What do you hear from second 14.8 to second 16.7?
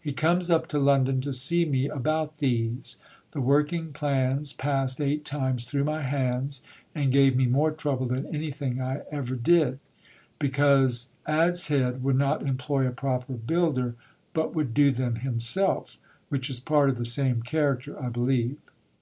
them himself which is